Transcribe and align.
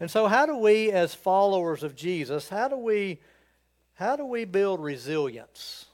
And 0.00 0.10
so, 0.10 0.26
how 0.26 0.46
do 0.46 0.56
we, 0.56 0.90
as 0.90 1.14
followers 1.14 1.82
of 1.82 1.94
Jesus, 1.94 2.48
how 2.48 2.68
do 2.68 2.76
we, 2.76 3.20
how 3.94 4.16
do 4.16 4.26
we 4.26 4.44
build 4.44 4.82
resilience 4.82 5.86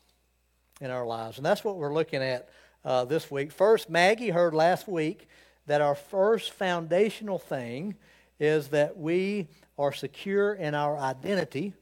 in 0.81 0.91
our 0.91 1.07
lives? 1.07 1.37
And 1.37 1.45
that's 1.45 1.63
what 1.63 1.77
we're 1.77 1.93
looking 1.93 2.23
at 2.23 2.49
uh, 2.85 3.05
this 3.05 3.31
week. 3.31 3.53
First, 3.53 3.91
Maggie 3.91 4.31
heard 4.31 4.55
last 4.55 4.89
week 4.89 5.29
that 5.67 5.81
our 5.81 5.95
first 5.95 6.53
foundational 6.53 7.39
thing 7.39 7.95
is 8.39 8.69
that 8.69 8.97
we 8.97 9.49
are 9.79 9.93
secure 9.93 10.55
in 10.55 10.75
our 10.75 10.97
identity 10.97 11.75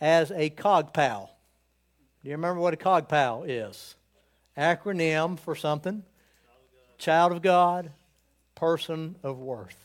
as 0.00 0.30
a 0.30 0.50
COGPAL. 0.50 1.30
Do 2.22 2.30
you 2.30 2.36
remember 2.36 2.60
what 2.60 2.74
a 2.74 2.76
COGPAL 2.76 3.44
is? 3.48 3.96
Acronym 4.56 5.38
for 5.38 5.56
something. 5.56 6.04
Child 6.98 7.32
of 7.32 7.42
God, 7.42 7.90
person 8.54 9.16
of 9.22 9.38
worth. 9.38 9.83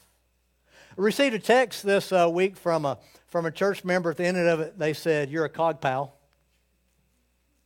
Received 0.99 1.33
a 1.33 1.39
text 1.39 1.83
this 1.83 2.11
uh, 2.11 2.29
week 2.29 2.57
from 2.57 2.83
a, 2.83 2.97
from 3.27 3.45
a 3.45 3.51
church 3.51 3.85
member. 3.85 4.11
At 4.11 4.17
the 4.17 4.25
end 4.25 4.37
of 4.37 4.59
it, 4.59 4.77
they 4.77 4.91
said, 4.91 5.29
You're 5.29 5.45
a 5.45 5.49
COGPAL. 5.49 6.11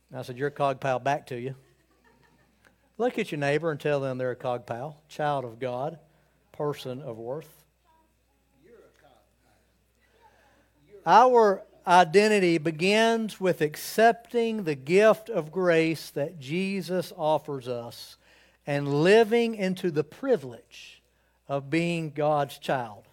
And 0.08 0.20
I 0.20 0.22
said, 0.22 0.38
You're 0.38 0.48
a 0.48 0.52
cog 0.52 0.78
pal 0.78 1.00
back 1.00 1.26
to 1.26 1.40
you. 1.40 1.56
Look 2.96 3.18
at 3.18 3.32
your 3.32 3.40
neighbor 3.40 3.72
and 3.72 3.80
tell 3.80 3.98
them 3.98 4.18
they're 4.18 4.30
a 4.30 4.36
cog 4.36 4.66
pal, 4.66 5.00
child 5.08 5.44
of 5.44 5.58
God, 5.58 5.98
person 6.52 7.02
of 7.02 7.18
worth. 7.18 7.50
Our 11.04 11.64
identity 11.88 12.58
begins 12.58 13.40
with 13.40 13.60
accepting 13.62 14.62
the 14.62 14.76
gift 14.76 15.28
of 15.28 15.50
grace 15.50 16.10
that 16.10 16.38
Jesus 16.38 17.12
offers 17.16 17.66
us 17.66 18.16
and 18.64 19.02
living 19.02 19.56
into 19.56 19.90
the 19.90 20.04
privilege 20.04 21.02
of 21.48 21.68
being 21.68 22.12
God's 22.12 22.58
child. 22.58 23.08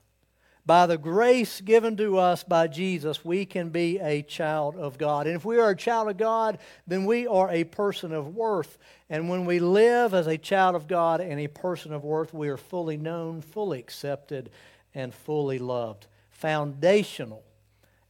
By 0.66 0.86
the 0.86 0.98
grace 0.98 1.60
given 1.60 1.98
to 1.98 2.20
us 2.20 2.44
by 2.44 2.68
Jesus, 2.68 3.26
we 3.26 3.46
can 3.46 3.70
be 3.70 3.98
a 4.00 4.22
child 4.22 4.76
of 4.76 4.98
God. 4.98 5.26
And 5.26 5.36
if 5.36 5.44
we 5.44 5.58
are 5.58 5.72
a 5.72 5.76
child 5.76 6.10
of 6.10 6.18
God, 6.18 6.60
then 6.86 7.06
we 7.06 7.26
are 7.26 7.50
a 7.50 7.64
person 7.64 8.12
of 8.12 8.36
worth. 8.36 8.78
And 9.10 9.28
when 9.28 9.46
we 9.46 9.60
live 9.60 10.14
as 10.14 10.28
a 10.28 10.38
child 10.38 10.76
of 10.76 10.88
God 10.88 11.20
and 11.20 11.40
a 11.40 11.48
person 11.48 11.94
of 11.94 12.04
worth, 12.04 12.34
we 12.34 12.48
are 12.50 12.58
fully 12.58 12.96
known, 12.96 13.42
fully 13.42 13.80
accepted, 13.80 14.52
and 14.94 15.14
fully 15.14 15.58
loved. 15.58 16.06
Foundational 16.30 17.44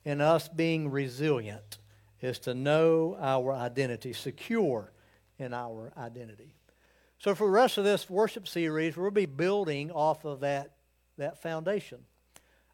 in 0.03 0.19
us 0.19 0.49
being 0.49 0.91
resilient 0.91 1.77
is 2.21 2.37
to 2.39 2.53
know 2.53 3.17
our 3.19 3.53
identity, 3.53 4.11
secure 4.11 4.91
in 5.39 5.53
our 5.53 5.93
identity. 5.97 6.53
So, 7.17 7.33
for 7.33 7.47
the 7.47 7.51
rest 7.51 7.77
of 7.77 7.83
this 7.83 8.09
worship 8.09 8.47
series, 8.47 8.97
we'll 8.97 9.11
be 9.11 9.25
building 9.25 9.91
off 9.91 10.25
of 10.25 10.41
that, 10.41 10.71
that 11.17 11.41
foundation. 11.41 11.99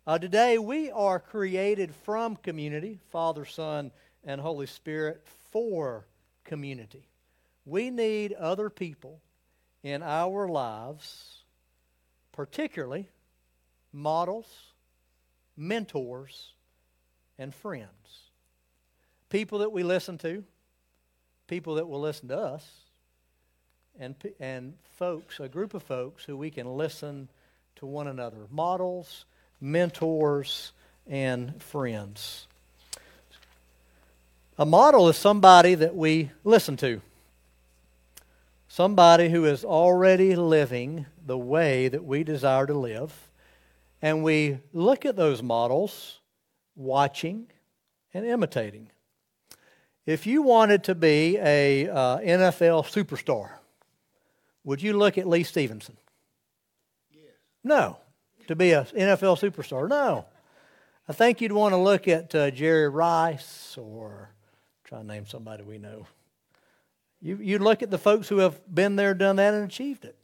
Uh, 0.07 0.17
today, 0.17 0.57
we 0.57 0.89
are 0.89 1.19
created 1.19 1.93
from 1.93 2.37
community, 2.37 2.97
Father, 3.11 3.43
Son, 3.43 3.91
and 4.23 4.39
Holy 4.39 4.65
Spirit, 4.65 5.21
for 5.51 6.07
community. 6.45 7.09
We 7.65 7.89
need 7.89 8.31
other 8.31 8.69
people 8.69 9.19
in 9.83 10.01
our 10.03 10.47
lives, 10.47 11.43
particularly 12.31 13.09
models, 13.91 14.47
mentors, 15.57 16.53
and 17.37 17.53
friends. 17.53 18.29
People 19.29 19.59
that 19.59 19.73
we 19.73 19.83
listen 19.83 20.17
to, 20.19 20.41
people 21.47 21.75
that 21.75 21.89
will 21.89 21.99
listen 21.99 22.29
to 22.29 22.37
us, 22.37 22.65
and, 23.99 24.15
and 24.39 24.75
folks, 24.97 25.41
a 25.41 25.49
group 25.49 25.73
of 25.73 25.83
folks 25.83 26.23
who 26.23 26.37
we 26.37 26.49
can 26.49 26.77
listen 26.77 27.27
to 27.75 27.85
one 27.85 28.07
another. 28.07 28.47
Models, 28.49 29.25
mentors, 29.59 30.71
and 31.09 31.61
friends. 31.61 32.47
A 34.57 34.65
model 34.65 35.07
is 35.07 35.17
somebody 35.17 35.75
that 35.75 35.95
we 35.95 36.31
listen 36.43 36.77
to. 36.77 37.01
Somebody 38.67 39.29
who 39.29 39.45
is 39.45 39.63
already 39.63 40.35
living 40.35 41.05
the 41.25 41.37
way 41.37 41.87
that 41.87 42.03
we 42.03 42.23
desire 42.23 42.65
to 42.65 42.73
live. 42.73 43.13
And 44.01 44.23
we 44.23 44.59
look 44.73 45.05
at 45.05 45.15
those 45.15 45.41
models, 45.41 46.19
watching 46.75 47.47
and 48.13 48.25
imitating. 48.25 48.89
If 50.05 50.27
you 50.27 50.41
wanted 50.41 50.83
to 50.85 50.95
be 50.95 51.37
a 51.37 51.89
uh, 51.89 52.17
NFL 52.19 52.85
superstar, 52.85 53.49
would 54.63 54.81
you 54.81 54.93
look 54.93 55.17
at 55.17 55.27
Lee 55.27 55.43
Stevenson? 55.43 55.97
Yes. 57.11 57.31
No 57.63 57.97
to 58.47 58.55
be 58.55 58.71
an 58.71 58.85
NFL 58.85 59.39
superstar. 59.39 59.87
No. 59.87 60.25
I 61.07 61.13
think 61.13 61.39
you'd 61.39 61.51
want 61.51 61.73
to 61.73 61.77
look 61.77 62.07
at 62.07 62.35
uh, 62.35 62.51
Jerry 62.51 62.89
Rice 62.89 63.77
or 63.77 64.29
try 64.83 64.99
to 64.99 65.05
name 65.05 65.25
somebody 65.25 65.63
we 65.63 65.77
know. 65.77 66.07
You, 67.21 67.37
you 67.37 67.59
look 67.59 67.81
at 67.81 67.89
the 67.89 67.97
folks 67.97 68.27
who 68.27 68.39
have 68.39 68.59
been 68.73 68.95
there, 68.95 69.13
done 69.13 69.37
that, 69.37 69.53
and 69.53 69.63
achieved 69.63 70.05
it. 70.05 70.17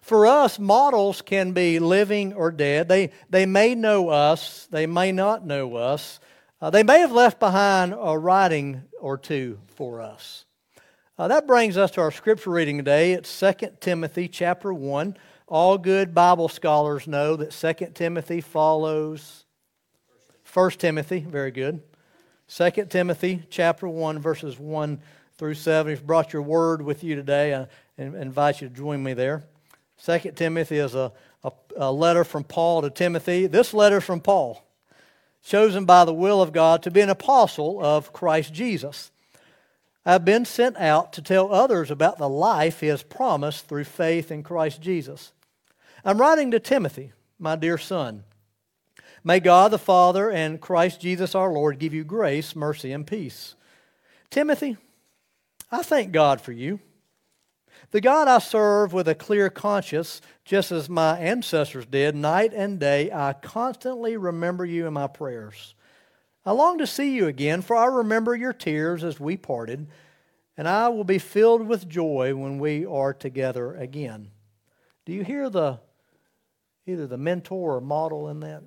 For 0.00 0.26
us, 0.26 0.58
models 0.58 1.20
can 1.20 1.52
be 1.52 1.78
living 1.78 2.32
or 2.32 2.50
dead. 2.50 2.88
They, 2.88 3.10
they 3.28 3.44
may 3.44 3.74
know 3.74 4.08
us, 4.08 4.68
they 4.70 4.86
may 4.86 5.12
not 5.12 5.44
know 5.44 5.76
us. 5.76 6.20
Uh, 6.60 6.70
they 6.70 6.82
may 6.82 7.00
have 7.00 7.12
left 7.12 7.38
behind 7.38 7.94
a 7.98 8.18
writing 8.18 8.84
or 8.98 9.18
two 9.18 9.58
for 9.74 10.00
us. 10.00 10.46
Uh, 11.18 11.28
that 11.28 11.46
brings 11.46 11.76
us 11.76 11.90
to 11.92 12.00
our 12.00 12.10
scripture 12.10 12.50
reading 12.50 12.78
today. 12.78 13.12
It's 13.12 13.40
2 13.40 13.52
Timothy 13.80 14.28
chapter 14.28 14.72
1. 14.72 15.16
All 15.48 15.78
good 15.78 16.12
Bible 16.12 16.48
scholars 16.48 17.06
know 17.06 17.36
that 17.36 17.52
2 17.52 17.92
Timothy 17.94 18.40
follows 18.40 19.44
1 20.52 20.70
Timothy. 20.72 21.20
Very 21.20 21.52
good. 21.52 21.82
2 22.48 22.86
Timothy 22.86 23.44
chapter 23.48 23.86
1, 23.86 24.18
verses 24.18 24.58
1 24.58 25.00
through 25.38 25.54
7. 25.54 25.92
If 25.92 26.00
you 26.00 26.04
brought 26.04 26.32
your 26.32 26.42
word 26.42 26.82
with 26.82 27.04
you 27.04 27.14
today, 27.14 27.54
I 27.54 27.68
invite 27.96 28.60
you 28.60 28.68
to 28.68 28.74
join 28.74 29.04
me 29.04 29.14
there. 29.14 29.44
2 30.04 30.32
Timothy 30.34 30.78
is 30.78 30.96
a, 30.96 31.12
a, 31.44 31.52
a 31.76 31.92
letter 31.92 32.24
from 32.24 32.42
Paul 32.42 32.82
to 32.82 32.90
Timothy. 32.90 33.46
This 33.46 33.72
letter 33.72 34.00
from 34.00 34.18
Paul, 34.18 34.64
chosen 35.44 35.84
by 35.84 36.04
the 36.04 36.12
will 36.12 36.42
of 36.42 36.52
God 36.52 36.82
to 36.82 36.90
be 36.90 37.02
an 37.02 37.08
apostle 37.08 37.78
of 37.80 38.12
Christ 38.12 38.52
Jesus. 38.52 39.12
I've 40.04 40.24
been 40.24 40.44
sent 40.44 40.76
out 40.76 41.12
to 41.12 41.22
tell 41.22 41.52
others 41.52 41.92
about 41.92 42.18
the 42.18 42.28
life 42.28 42.80
he 42.80 42.88
has 42.88 43.04
promised 43.04 43.68
through 43.68 43.84
faith 43.84 44.32
in 44.32 44.42
Christ 44.42 44.80
Jesus. 44.80 45.32
I'm 46.06 46.20
writing 46.20 46.52
to 46.52 46.60
Timothy, 46.60 47.10
my 47.36 47.56
dear 47.56 47.76
son. 47.76 48.22
May 49.24 49.40
God 49.40 49.72
the 49.72 49.78
Father 49.78 50.30
and 50.30 50.60
Christ 50.60 51.00
Jesus 51.00 51.34
our 51.34 51.52
Lord 51.52 51.80
give 51.80 51.92
you 51.92 52.04
grace, 52.04 52.54
mercy, 52.54 52.92
and 52.92 53.04
peace. 53.04 53.56
Timothy, 54.30 54.76
I 55.68 55.82
thank 55.82 56.12
God 56.12 56.40
for 56.40 56.52
you. 56.52 56.78
The 57.90 58.00
God 58.00 58.28
I 58.28 58.38
serve 58.38 58.92
with 58.92 59.08
a 59.08 59.16
clear 59.16 59.50
conscience, 59.50 60.20
just 60.44 60.70
as 60.70 60.88
my 60.88 61.18
ancestors 61.18 61.86
did, 61.86 62.14
night 62.14 62.52
and 62.54 62.78
day, 62.78 63.10
I 63.10 63.32
constantly 63.32 64.16
remember 64.16 64.64
you 64.64 64.86
in 64.86 64.92
my 64.92 65.08
prayers. 65.08 65.74
I 66.44 66.52
long 66.52 66.78
to 66.78 66.86
see 66.86 67.16
you 67.16 67.26
again, 67.26 67.62
for 67.62 67.74
I 67.74 67.86
remember 67.86 68.36
your 68.36 68.52
tears 68.52 69.02
as 69.02 69.18
we 69.18 69.36
parted, 69.36 69.88
and 70.56 70.68
I 70.68 70.88
will 70.88 71.02
be 71.02 71.18
filled 71.18 71.66
with 71.66 71.88
joy 71.88 72.32
when 72.36 72.60
we 72.60 72.86
are 72.86 73.12
together 73.12 73.74
again. 73.74 74.30
Do 75.04 75.12
you 75.12 75.24
hear 75.24 75.50
the 75.50 75.80
either 76.86 77.06
the 77.06 77.18
mentor 77.18 77.76
or 77.76 77.80
model 77.80 78.28
in 78.28 78.40
that. 78.40 78.62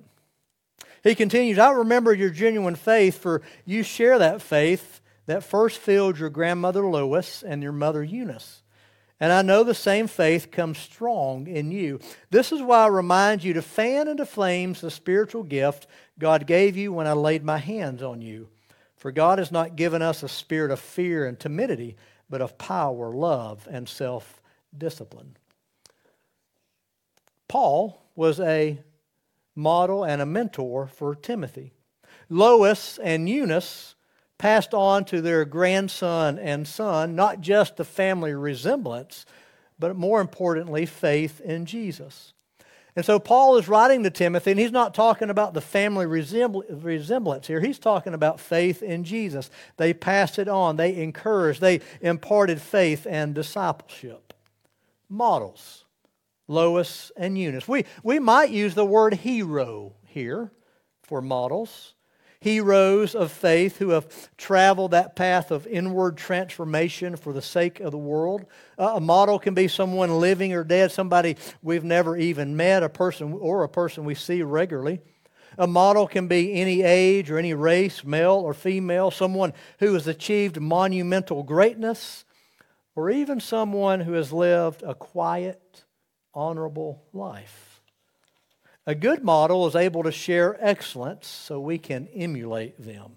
He 1.02 1.14
continues, 1.14 1.58
I 1.58 1.70
remember 1.70 2.12
your 2.12 2.30
genuine 2.30 2.74
faith, 2.74 3.18
for 3.18 3.40
you 3.64 3.82
share 3.82 4.18
that 4.18 4.42
faith 4.42 5.00
that 5.26 5.44
first 5.44 5.78
filled 5.78 6.18
your 6.18 6.28
grandmother 6.28 6.84
Lois 6.84 7.42
and 7.42 7.62
your 7.62 7.72
mother 7.72 8.04
Eunice. 8.04 8.62
And 9.18 9.32
I 9.32 9.42
know 9.42 9.62
the 9.62 9.74
same 9.74 10.06
faith 10.06 10.50
comes 10.50 10.78
strong 10.78 11.46
in 11.46 11.70
you. 11.70 12.00
This 12.30 12.52
is 12.52 12.62
why 12.62 12.84
I 12.84 12.88
remind 12.88 13.44
you 13.44 13.52
to 13.54 13.62
fan 13.62 14.08
into 14.08 14.24
flames 14.24 14.80
the 14.80 14.90
spiritual 14.90 15.42
gift 15.42 15.86
God 16.18 16.46
gave 16.46 16.76
you 16.76 16.92
when 16.92 17.06
I 17.06 17.12
laid 17.12 17.44
my 17.44 17.58
hands 17.58 18.02
on 18.02 18.22
you. 18.22 18.48
For 18.96 19.12
God 19.12 19.38
has 19.38 19.52
not 19.52 19.76
given 19.76 20.02
us 20.02 20.22
a 20.22 20.28
spirit 20.28 20.70
of 20.70 20.80
fear 20.80 21.26
and 21.26 21.38
timidity, 21.38 21.96
but 22.28 22.42
of 22.42 22.58
power, 22.58 23.12
love, 23.12 23.66
and 23.70 23.88
self 23.88 24.42
discipline. 24.76 25.36
Paul 27.48 28.00
was 28.14 28.40
a 28.40 28.78
model 29.54 30.04
and 30.04 30.22
a 30.22 30.26
mentor 30.26 30.86
for 30.86 31.14
Timothy. 31.14 31.72
Lois 32.28 32.98
and 32.98 33.28
Eunice 33.28 33.94
passed 34.38 34.72
on 34.72 35.04
to 35.04 35.20
their 35.20 35.44
grandson 35.44 36.38
and 36.38 36.66
son 36.66 37.14
not 37.14 37.40
just 37.40 37.76
the 37.76 37.84
family 37.84 38.32
resemblance, 38.34 39.26
but 39.78 39.96
more 39.96 40.20
importantly, 40.20 40.86
faith 40.86 41.40
in 41.40 41.66
Jesus. 41.66 42.32
And 42.96 43.04
so 43.04 43.18
Paul 43.18 43.56
is 43.56 43.68
writing 43.68 44.02
to 44.02 44.10
Timothy, 44.10 44.50
and 44.50 44.60
he's 44.60 44.72
not 44.72 44.94
talking 44.94 45.30
about 45.30 45.54
the 45.54 45.60
family 45.60 46.06
resemblance 46.06 47.46
here. 47.46 47.60
He's 47.60 47.78
talking 47.78 48.14
about 48.14 48.40
faith 48.40 48.82
in 48.82 49.04
Jesus. 49.04 49.48
They 49.76 49.94
passed 49.94 50.38
it 50.38 50.48
on, 50.48 50.76
they 50.76 50.96
encouraged, 50.96 51.60
they 51.60 51.80
imparted 52.00 52.60
faith 52.60 53.06
and 53.08 53.34
discipleship. 53.34 54.34
Models 55.08 55.84
Lois 56.50 57.12
and 57.16 57.38
Eunice. 57.38 57.68
We, 57.68 57.84
we 58.02 58.18
might 58.18 58.50
use 58.50 58.74
the 58.74 58.84
word 58.84 59.14
hero 59.14 59.94
here 60.04 60.50
for 61.02 61.22
models. 61.22 61.94
Heroes 62.40 63.14
of 63.14 63.30
faith 63.30 63.76
who 63.76 63.90
have 63.90 64.08
traveled 64.36 64.90
that 64.90 65.14
path 65.14 65.50
of 65.50 65.66
inward 65.66 66.16
transformation 66.16 67.14
for 67.14 67.32
the 67.32 67.42
sake 67.42 67.80
of 67.80 67.92
the 67.92 67.98
world. 67.98 68.46
Uh, 68.78 68.94
a 68.94 69.00
model 69.00 69.38
can 69.38 69.54
be 69.54 69.68
someone 69.68 70.18
living 70.18 70.52
or 70.52 70.64
dead, 70.64 70.90
somebody 70.90 71.36
we've 71.62 71.84
never 71.84 72.16
even 72.16 72.56
met, 72.56 72.82
a 72.82 72.88
person 72.88 73.34
or 73.34 73.62
a 73.62 73.68
person 73.68 74.04
we 74.04 74.14
see 74.14 74.42
regularly. 74.42 75.00
A 75.58 75.66
model 75.66 76.06
can 76.06 76.28
be 76.28 76.54
any 76.54 76.82
age 76.82 77.30
or 77.30 77.38
any 77.38 77.54
race, 77.54 78.04
male 78.04 78.36
or 78.36 78.54
female, 78.54 79.10
someone 79.10 79.52
who 79.78 79.92
has 79.92 80.06
achieved 80.06 80.60
monumental 80.60 81.42
greatness, 81.42 82.24
or 82.96 83.10
even 83.10 83.38
someone 83.38 84.00
who 84.00 84.14
has 84.14 84.32
lived 84.32 84.82
a 84.82 84.94
quiet, 84.94 85.84
honorable 86.34 87.04
life. 87.12 87.80
A 88.86 88.94
good 88.94 89.22
model 89.22 89.66
is 89.66 89.76
able 89.76 90.02
to 90.02 90.12
share 90.12 90.56
excellence 90.60 91.26
so 91.26 91.60
we 91.60 91.78
can 91.78 92.08
emulate 92.14 92.80
them. 92.82 93.16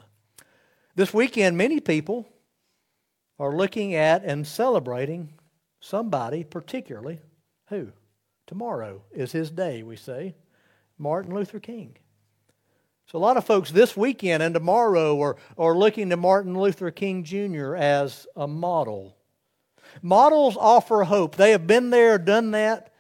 This 0.95 1.13
weekend, 1.13 1.57
many 1.57 1.80
people 1.80 2.27
are 3.39 3.56
looking 3.56 3.95
at 3.95 4.24
and 4.24 4.45
celebrating 4.45 5.33
somebody, 5.80 6.44
particularly 6.44 7.19
who? 7.69 7.92
Tomorrow 8.45 9.01
is 9.12 9.31
his 9.31 9.50
day, 9.50 9.83
we 9.83 9.95
say. 9.95 10.36
Martin 10.98 11.33
Luther 11.33 11.60
King. 11.60 11.98
So, 13.07 13.18
a 13.18 13.19
lot 13.19 13.38
of 13.38 13.45
folks 13.45 13.71
this 13.71 13.98
weekend 13.98 14.44
and 14.44 14.54
tomorrow 14.54 15.19
are, 15.21 15.36
are 15.57 15.75
looking 15.75 16.10
to 16.10 16.18
Martin 16.18 16.57
Luther 16.57 16.92
King 16.92 17.24
Jr. 17.24 17.75
as 17.75 18.27
a 18.36 18.48
model. 18.48 19.18
Models 20.01 20.56
offer 20.57 21.04
hope. 21.04 21.36
They 21.36 21.51
have 21.51 21.68
been 21.68 21.89
there, 21.89 22.18
done 22.18 22.51
that, 22.51 22.92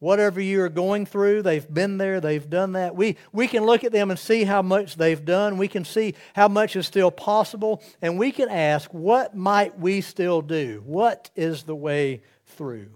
whatever 0.00 0.40
you 0.40 0.60
are 0.62 0.68
going 0.68 1.06
through, 1.06 1.42
they've 1.42 1.72
been 1.72 1.98
there, 1.98 2.20
they've 2.20 2.50
done 2.50 2.72
that. 2.72 2.96
We, 2.96 3.16
we 3.32 3.46
can 3.46 3.64
look 3.64 3.84
at 3.84 3.92
them 3.92 4.10
and 4.10 4.18
see 4.18 4.44
how 4.44 4.62
much 4.62 4.96
they've 4.96 5.24
done. 5.24 5.58
We 5.58 5.68
can 5.68 5.84
see 5.84 6.14
how 6.34 6.48
much 6.48 6.74
is 6.74 6.86
still 6.86 7.10
possible, 7.10 7.82
and 8.02 8.18
we 8.18 8.32
can 8.32 8.48
ask, 8.48 8.92
what 8.92 9.36
might 9.36 9.78
we 9.78 10.00
still 10.00 10.42
do? 10.42 10.82
What 10.84 11.30
is 11.36 11.62
the 11.62 11.76
way 11.76 12.22
through? 12.46 12.88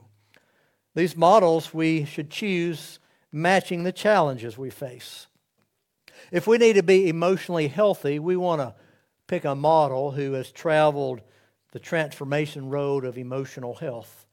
These 0.94 1.16
models 1.16 1.72
we 1.72 2.04
should 2.04 2.30
choose 2.30 2.98
matching 3.30 3.84
the 3.84 3.92
challenges 3.92 4.56
we 4.56 4.70
face. 4.70 5.26
If 6.32 6.46
we 6.46 6.56
need 6.56 6.74
to 6.74 6.82
be 6.82 7.08
emotionally 7.08 7.68
healthy, 7.68 8.18
we 8.18 8.36
want 8.36 8.60
to 8.60 8.74
pick 9.26 9.44
a 9.44 9.54
model 9.54 10.12
who 10.12 10.32
has 10.32 10.50
traveled 10.50 11.20
the 11.72 11.78
transformation 11.80 12.70
road 12.70 13.04
of 13.04 13.18
emotional 13.18 13.74
health. 13.74 14.23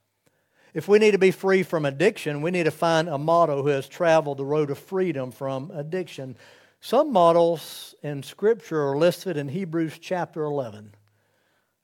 If 0.73 0.87
we 0.87 0.99
need 0.99 1.11
to 1.11 1.17
be 1.17 1.31
free 1.31 1.63
from 1.63 1.85
addiction, 1.85 2.41
we 2.41 2.51
need 2.51 2.63
to 2.63 2.71
find 2.71 3.09
a 3.09 3.17
model 3.17 3.61
who 3.61 3.69
has 3.69 3.89
traveled 3.89 4.37
the 4.37 4.45
road 4.45 4.69
of 4.69 4.79
freedom 4.79 5.31
from 5.31 5.69
addiction. 5.71 6.37
Some 6.79 7.11
models 7.11 7.93
in 8.01 8.23
Scripture 8.23 8.87
are 8.87 8.97
listed 8.97 9.35
in 9.35 9.49
Hebrews 9.49 9.99
chapter 9.99 10.43
11. 10.43 10.93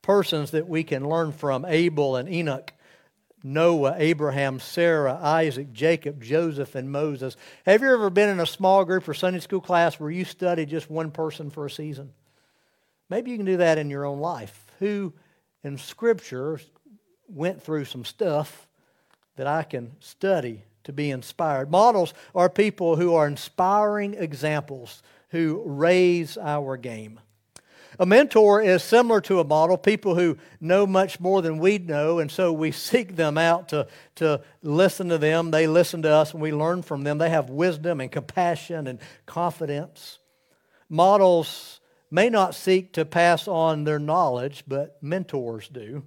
Persons 0.01 0.51
that 0.51 0.69
we 0.69 0.85
can 0.85 1.07
learn 1.07 1.33
from 1.33 1.65
Abel 1.65 2.15
and 2.15 2.29
Enoch, 2.29 2.71
Noah, 3.43 3.95
Abraham, 3.97 4.59
Sarah, 4.59 5.19
Isaac, 5.21 5.73
Jacob, 5.73 6.23
Joseph, 6.23 6.73
and 6.73 6.89
Moses. 6.89 7.35
Have 7.65 7.81
you 7.81 7.93
ever 7.93 8.09
been 8.09 8.29
in 8.29 8.39
a 8.39 8.45
small 8.45 8.85
group 8.85 9.07
or 9.07 9.13
Sunday 9.13 9.39
school 9.41 9.61
class 9.61 9.99
where 9.99 10.09
you 10.09 10.23
study 10.23 10.65
just 10.65 10.89
one 10.89 11.11
person 11.11 11.49
for 11.49 11.65
a 11.65 11.69
season? 11.69 12.13
Maybe 13.09 13.31
you 13.31 13.37
can 13.37 13.45
do 13.45 13.57
that 13.57 13.77
in 13.77 13.89
your 13.89 14.05
own 14.05 14.19
life. 14.19 14.65
Who 14.79 15.13
in 15.61 15.77
Scripture 15.77 16.61
went 17.27 17.61
through 17.61 17.85
some 17.85 18.05
stuff 18.05 18.66
that 19.37 19.47
I 19.47 19.63
can 19.63 19.93
study 19.99 20.63
to 20.83 20.93
be 20.93 21.09
inspired. 21.09 21.71
Models 21.71 22.13
are 22.35 22.49
people 22.49 22.95
who 22.95 23.13
are 23.13 23.27
inspiring 23.27 24.13
examples 24.13 25.01
who 25.29 25.61
raise 25.65 26.37
our 26.37 26.77
game. 26.77 27.19
A 27.99 28.05
mentor 28.05 28.61
is 28.61 28.83
similar 28.83 29.21
to 29.21 29.39
a 29.39 29.43
model, 29.43 29.77
people 29.77 30.15
who 30.15 30.37
know 30.61 30.85
much 30.85 31.19
more 31.19 31.41
than 31.41 31.57
we 31.57 31.79
know, 31.79 32.19
and 32.19 32.31
so 32.31 32.53
we 32.53 32.71
seek 32.71 33.15
them 33.15 33.37
out 33.37 33.69
to, 33.69 33.87
to 34.15 34.41
listen 34.61 35.09
to 35.09 35.17
them. 35.17 35.51
They 35.51 35.67
listen 35.67 36.01
to 36.03 36.09
us 36.09 36.33
and 36.33 36.41
we 36.41 36.51
learn 36.51 36.83
from 36.83 37.03
them. 37.03 37.17
They 37.17 37.29
have 37.29 37.49
wisdom 37.49 37.99
and 37.99 38.11
compassion 38.11 38.87
and 38.87 38.99
confidence. 39.25 40.19
Models 40.89 41.79
may 42.09 42.29
not 42.29 42.55
seek 42.55 42.93
to 42.93 43.03
pass 43.03 43.47
on 43.47 43.83
their 43.83 43.99
knowledge, 43.99 44.63
but 44.67 45.01
mentors 45.01 45.67
do. 45.67 46.03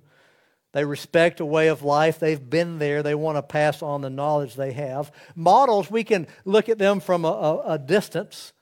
They 0.73 0.85
respect 0.85 1.41
a 1.41 1.45
way 1.45 1.69
of 1.69 1.83
life. 1.83 2.19
They've 2.19 2.51
been 2.51 2.79
there. 2.79 3.03
They 3.03 3.15
want 3.15 3.37
to 3.37 3.43
pass 3.43 3.83
on 3.83 4.03
the 4.03 4.11
knowledge 4.11 4.55
they 4.55 4.73
have. 4.73 5.11
Models, 5.35 5.91
we 5.91 6.05
can 6.05 6.29
look 6.45 6.69
at 6.69 6.79
them 6.79 7.01
from 7.01 7.25
a, 7.25 7.29
a, 7.29 7.73
a 7.73 7.79
distance. 7.79 8.53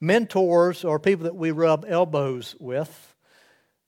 Mentors 0.00 0.84
are 0.84 0.98
people 0.98 1.24
that 1.24 1.36
we 1.36 1.50
rub 1.50 1.84
elbows 1.86 2.54
with. 2.58 3.14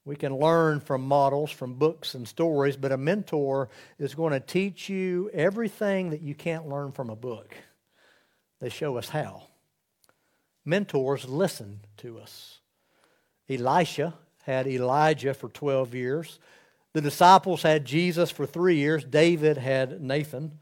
We 0.04 0.16
can 0.16 0.36
learn 0.36 0.80
from 0.80 1.02
models, 1.02 1.50
from 1.50 1.74
books 1.74 2.14
and 2.14 2.26
stories, 2.26 2.76
but 2.76 2.92
a 2.92 2.96
mentor 2.96 3.68
is 3.98 4.14
going 4.14 4.32
to 4.32 4.40
teach 4.40 4.88
you 4.88 5.30
everything 5.32 6.10
that 6.10 6.22
you 6.22 6.34
can't 6.34 6.68
learn 6.68 6.92
from 6.92 7.10
a 7.10 7.16
book. 7.16 7.54
They 8.60 8.70
show 8.70 8.96
us 8.96 9.08
how. 9.08 9.44
Mentors 10.64 11.28
listen 11.28 11.80
to 11.98 12.18
us. 12.18 12.60
Elisha 13.48 14.14
had 14.42 14.66
Elijah 14.66 15.34
for 15.34 15.48
12 15.48 15.94
years. 15.94 16.38
The 16.92 17.00
disciples 17.00 17.62
had 17.62 17.84
Jesus 17.84 18.30
for 18.30 18.46
three 18.46 18.76
years, 18.76 19.04
David 19.04 19.56
had 19.56 20.00
Nathan. 20.00 20.58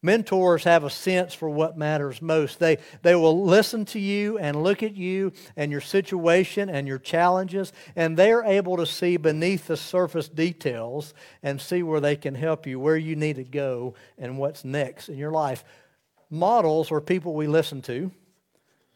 Mentors 0.00 0.62
have 0.62 0.84
a 0.84 0.90
sense 0.90 1.34
for 1.34 1.50
what 1.50 1.76
matters 1.76 2.22
most. 2.22 2.60
They, 2.60 2.78
they 3.02 3.16
will 3.16 3.44
listen 3.44 3.84
to 3.86 3.98
you 3.98 4.38
and 4.38 4.62
look 4.62 4.84
at 4.84 4.94
you 4.94 5.32
and 5.56 5.72
your 5.72 5.80
situation 5.80 6.70
and 6.70 6.86
your 6.86 7.00
challenges, 7.00 7.72
and 7.96 8.16
they're 8.16 8.44
able 8.44 8.76
to 8.76 8.86
see 8.86 9.16
beneath 9.16 9.66
the 9.66 9.76
surface 9.76 10.28
details 10.28 11.14
and 11.42 11.60
see 11.60 11.82
where 11.82 11.98
they 11.98 12.14
can 12.14 12.36
help 12.36 12.64
you, 12.64 12.78
where 12.78 12.96
you 12.96 13.16
need 13.16 13.36
to 13.36 13.44
go, 13.44 13.94
and 14.18 14.38
what's 14.38 14.64
next 14.64 15.08
in 15.08 15.18
your 15.18 15.32
life. 15.32 15.64
Models 16.30 16.92
are 16.92 17.00
people 17.00 17.34
we 17.34 17.48
listen 17.48 17.82
to, 17.82 18.12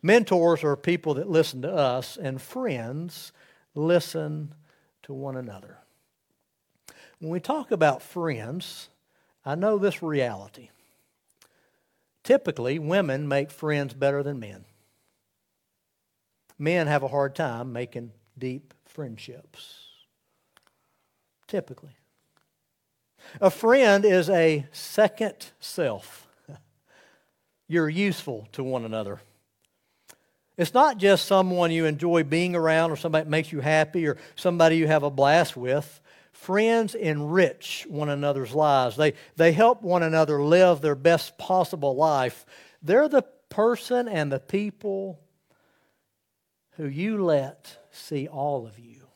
mentors 0.03 0.63
are 0.63 0.77
people 0.77 1.15
that 1.15 1.29
listen 1.29 1.63
to 1.63 1.73
us, 1.73 2.17
and 2.17 2.41
friends 2.41 3.33
listen 3.75 4.55
to 5.03 5.13
one 5.13 5.37
another. 5.37 5.82
When 7.23 7.31
we 7.31 7.39
talk 7.39 7.71
about 7.71 8.03
friends, 8.03 8.89
I 9.45 9.55
know 9.55 9.79
this 9.79 10.03
reality. 10.03 10.71
Typically, 12.25 12.81
women 12.81 13.29
make 13.29 13.53
friends 13.53 13.95
better 13.95 14.25
than 14.25 14.41
men. 14.41 14.65
Men 16.59 16.89
have 16.89 17.05
a 17.05 17.09
hard 17.09 17.37
time 17.37 17.73
making 17.73 18.11
deep 18.37 18.75
friendships. 18.87 19.85
Typically. 21.47 21.95
A 23.41 23.51
friend 23.51 24.05
is 24.05 24.29
a 24.29 24.67
second 24.73 25.53
self. 25.61 26.27
You're 27.69 27.89
useful 27.89 28.49
to 28.51 28.65
one 28.65 28.85
another. 28.85 29.21
It's 30.57 30.75
not 30.75 30.99
just 30.99 31.27
someone 31.27 31.71
you 31.71 31.85
enjoy 31.85 32.25
being 32.25 32.57
around 32.57 32.91
or 32.91 32.97
somebody 32.97 33.23
that 33.23 33.31
makes 33.31 33.53
you 33.53 33.61
happy 33.61 34.09
or 34.09 34.17
somebody 34.35 34.77
you 34.77 34.89
have 34.89 35.05
a 35.05 35.11
blast 35.11 35.57
with. 35.57 36.01
Friends 36.43 36.97
enrich 36.97 37.87
one 37.89 38.09
another's 38.09 38.53
lives. 38.53 38.97
They, 38.97 39.13
they 39.37 39.53
help 39.53 39.83
one 39.83 40.03
another 40.03 40.43
live 40.43 40.81
their 40.81 40.97
best 40.97 41.39
possible 41.39 41.95
life. 41.95 42.45
They're 42.83 43.09
the 43.09 43.23
person 43.49 44.09
and 44.09 44.33
the 44.33 44.41
people 44.41 45.21
who 46.73 46.89
you 46.89 47.23
let 47.23 47.79
see 47.93 48.27
all 48.27 48.67
of 48.67 48.77
you. 48.81 49.07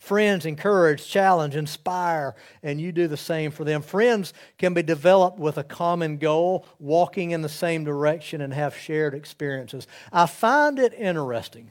Friends 0.00 0.46
encourage, 0.46 1.08
challenge, 1.08 1.54
inspire, 1.54 2.34
and 2.64 2.80
you 2.80 2.90
do 2.90 3.06
the 3.06 3.16
same 3.16 3.52
for 3.52 3.62
them. 3.62 3.82
Friends 3.82 4.34
can 4.58 4.74
be 4.74 4.82
developed 4.82 5.38
with 5.38 5.58
a 5.58 5.62
common 5.62 6.16
goal, 6.16 6.66
walking 6.80 7.30
in 7.30 7.42
the 7.42 7.48
same 7.48 7.84
direction, 7.84 8.40
and 8.40 8.52
have 8.52 8.76
shared 8.76 9.14
experiences. 9.14 9.86
I 10.12 10.26
find 10.26 10.80
it 10.80 10.92
interesting 10.92 11.70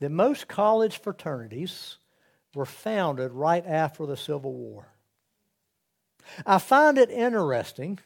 that 0.00 0.10
most 0.10 0.48
college 0.48 0.98
fraternities 1.00 1.98
were 2.56 2.64
founded 2.64 3.32
right 3.32 3.66
after 3.66 4.06
the 4.06 4.16
Civil 4.16 4.54
War. 4.54 4.88
I 6.46 6.58
find 6.58 6.96
it 6.96 7.10
interesting 7.10 7.98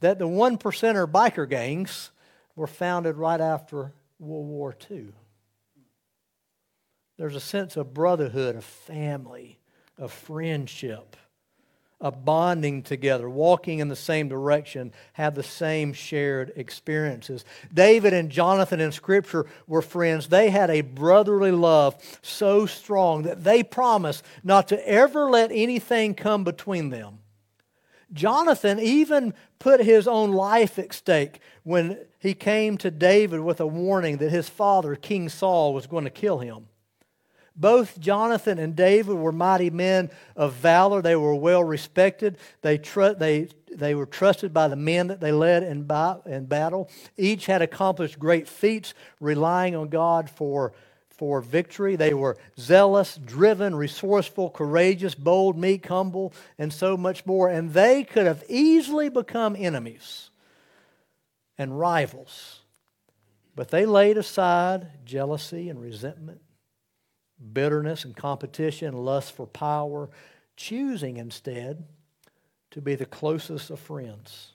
that 0.00 0.18
the 0.18 0.28
one 0.28 0.58
percenter 0.58 1.10
biker 1.10 1.48
gangs 1.48 2.10
were 2.54 2.66
founded 2.66 3.16
right 3.16 3.40
after 3.40 3.94
World 4.18 4.46
War 4.46 4.76
II. 4.90 5.06
There's 7.16 7.34
a 7.34 7.40
sense 7.40 7.78
of 7.78 7.94
brotherhood, 7.94 8.56
of 8.56 8.64
family, 8.64 9.58
of 9.96 10.12
friendship 10.12 11.16
a 12.00 12.12
bonding 12.12 12.82
together, 12.82 13.28
walking 13.28 13.80
in 13.80 13.88
the 13.88 13.96
same 13.96 14.28
direction, 14.28 14.92
have 15.14 15.34
the 15.34 15.42
same 15.42 15.92
shared 15.92 16.52
experiences. 16.54 17.44
David 17.74 18.12
and 18.12 18.30
Jonathan 18.30 18.80
in 18.80 18.92
Scripture 18.92 19.46
were 19.66 19.82
friends. 19.82 20.28
They 20.28 20.50
had 20.50 20.70
a 20.70 20.82
brotherly 20.82 21.50
love 21.50 21.96
so 22.22 22.66
strong 22.66 23.22
that 23.22 23.42
they 23.42 23.62
promised 23.62 24.24
not 24.44 24.68
to 24.68 24.88
ever 24.88 25.28
let 25.28 25.50
anything 25.50 26.14
come 26.14 26.44
between 26.44 26.90
them. 26.90 27.18
Jonathan 28.12 28.78
even 28.78 29.34
put 29.58 29.80
his 29.80 30.06
own 30.06 30.32
life 30.32 30.78
at 30.78 30.92
stake 30.92 31.40
when 31.62 31.98
he 32.18 32.32
came 32.32 32.78
to 32.78 32.90
David 32.90 33.40
with 33.40 33.60
a 33.60 33.66
warning 33.66 34.18
that 34.18 34.30
his 34.30 34.48
father, 34.48 34.94
King 34.94 35.28
Saul, 35.28 35.74
was 35.74 35.86
going 35.86 36.04
to 36.04 36.10
kill 36.10 36.38
him. 36.38 36.68
Both 37.58 37.98
Jonathan 37.98 38.58
and 38.60 38.76
David 38.76 39.14
were 39.16 39.32
mighty 39.32 39.68
men 39.70 40.10
of 40.36 40.54
valor. 40.54 41.02
They 41.02 41.16
were 41.16 41.34
well 41.34 41.64
respected. 41.64 42.38
They, 42.62 42.78
tr- 42.78 43.10
they, 43.18 43.48
they 43.74 43.96
were 43.96 44.06
trusted 44.06 44.54
by 44.54 44.68
the 44.68 44.76
men 44.76 45.08
that 45.08 45.20
they 45.20 45.32
led 45.32 45.64
in, 45.64 45.82
bi- 45.82 46.18
in 46.24 46.46
battle. 46.46 46.88
Each 47.16 47.46
had 47.46 47.60
accomplished 47.60 48.18
great 48.18 48.46
feats, 48.46 48.94
relying 49.20 49.74
on 49.74 49.88
God 49.88 50.30
for, 50.30 50.72
for 51.10 51.40
victory. 51.40 51.96
They 51.96 52.14
were 52.14 52.38
zealous, 52.60 53.16
driven, 53.16 53.74
resourceful, 53.74 54.50
courageous, 54.50 55.16
bold, 55.16 55.58
meek, 55.58 55.84
humble, 55.88 56.32
and 56.58 56.72
so 56.72 56.96
much 56.96 57.26
more. 57.26 57.48
And 57.48 57.72
they 57.72 58.04
could 58.04 58.26
have 58.26 58.44
easily 58.48 59.08
become 59.08 59.56
enemies 59.58 60.30
and 61.58 61.76
rivals. 61.76 62.60
But 63.56 63.70
they 63.70 63.84
laid 63.84 64.16
aside 64.16 65.04
jealousy 65.04 65.68
and 65.68 65.82
resentment 65.82 66.40
bitterness 67.52 68.04
and 68.04 68.16
competition, 68.16 68.94
lust 68.94 69.32
for 69.32 69.46
power, 69.46 70.10
choosing 70.56 71.16
instead 71.16 71.84
to 72.70 72.80
be 72.80 72.94
the 72.94 73.06
closest 73.06 73.70
of 73.70 73.78
friends. 73.78 74.52